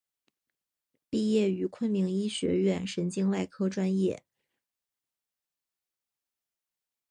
[1.11, 4.23] 毕业于昆明医学院神经外科专业。